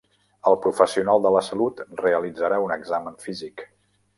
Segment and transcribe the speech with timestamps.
[0.51, 3.69] El professional de la salut realitzarà un examen físic.